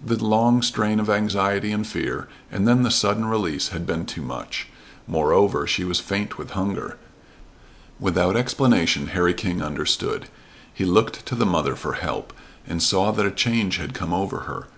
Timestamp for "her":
14.42-14.68